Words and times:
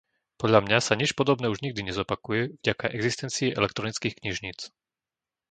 Podľa 0.41 0.59
mňa 0.67 0.77
sa 0.87 0.93
nič 1.01 1.11
podobné 1.19 1.45
už 1.53 1.59
nikdy 1.65 1.81
nezopakuje 1.85 2.41
vďaka 2.65 2.85
existencii 2.97 3.53
elektronických 3.59 4.17
knižníc. 4.19 4.59